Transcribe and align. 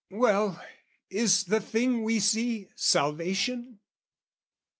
Well, 0.09 0.59
is 1.11 1.43
the 1.43 1.59
thing 1.61 2.03
we 2.03 2.19
see, 2.19 2.69
salvation? 2.75 3.81